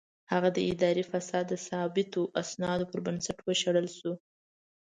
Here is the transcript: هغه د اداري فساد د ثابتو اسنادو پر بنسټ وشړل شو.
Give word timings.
هغه 0.31 0.49
د 0.53 0.57
اداري 0.71 1.03
فساد 1.11 1.45
د 1.49 1.53
ثابتو 1.67 2.21
اسنادو 2.41 2.89
پر 2.91 2.99
بنسټ 3.05 3.37
وشړل 3.47 3.87
شو. 3.97 4.13